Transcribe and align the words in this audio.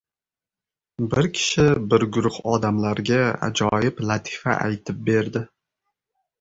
Bir 1.11 1.29
kishi 1.39 1.65
bir 1.91 2.07
guruh 2.17 2.41
odamlarga 2.55 3.21
ajoyib 3.51 4.03
latifa 4.13 4.59
aytib 4.67 5.07
berdi. 5.15 5.47